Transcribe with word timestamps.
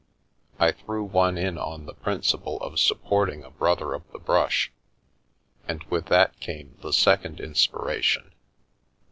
I 0.57 0.71
threw 0.71 1.03
one 1.03 1.37
in 1.37 1.59
on 1.59 1.85
the 1.85 1.93
principle 1.93 2.57
of 2.61 2.79
supporting 2.79 3.43
a 3.43 3.51
brother 3.51 3.93
of 3.93 4.01
the 4.11 4.17
brush, 4.17 4.71
and 5.67 5.83
with 5.91 6.07
that 6.07 6.39
came 6.39 6.75
the 6.81 6.91
second 6.91 7.39
inspiration. 7.39 8.33